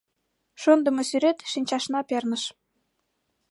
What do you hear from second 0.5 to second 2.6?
Шоныдымо сӱрет шинчашна перныш.